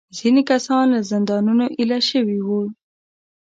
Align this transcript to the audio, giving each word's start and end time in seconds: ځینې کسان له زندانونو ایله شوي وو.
ځینې 0.17 0.41
کسان 0.51 0.83
له 0.93 0.99
زندانونو 1.11 1.65
ایله 1.77 1.99
شوي 2.09 2.39
وو. 2.45 2.61